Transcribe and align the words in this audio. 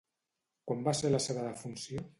Quan 0.71 0.81
va 0.89 0.95
ser 1.03 1.15
la 1.17 1.23
seva 1.29 1.47
defunció? 1.51 2.09